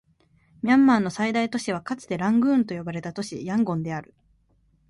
[0.63, 4.15] ミャンマーの最大都市はかつてラングーンと呼ばれた都市、ヤンゴンである